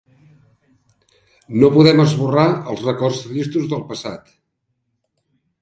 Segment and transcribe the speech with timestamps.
[1.63, 4.37] No podem esborrar els records tristos del passat.